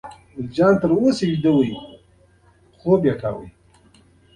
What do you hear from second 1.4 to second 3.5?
وه، خوب یې کاوه.